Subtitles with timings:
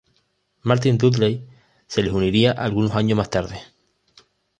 [0.63, 1.45] Martin Dudley
[1.85, 3.61] se les uniría algunos años más tarde.